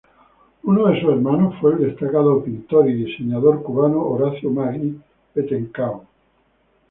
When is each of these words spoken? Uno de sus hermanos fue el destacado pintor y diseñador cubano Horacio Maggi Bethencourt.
Uno 0.63 0.87
de 0.87 0.99
sus 0.99 1.11
hermanos 1.11 1.53
fue 1.61 1.73
el 1.73 1.79
destacado 1.81 2.43
pintor 2.43 2.89
y 2.89 3.03
diseñador 3.05 3.61
cubano 3.61 4.01
Horacio 4.01 4.49
Maggi 4.49 4.99
Bethencourt. 5.35 6.03